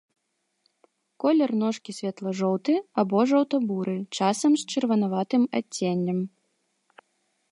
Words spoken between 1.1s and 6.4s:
Колер ножкі светла-жоўты, або жоўта-буры, часам з чырванаватым адценнем.